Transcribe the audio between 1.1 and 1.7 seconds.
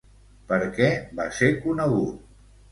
va ser